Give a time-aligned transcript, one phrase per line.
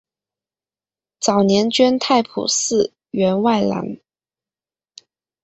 [1.19, 3.97] 早年捐太仆寺员外郎。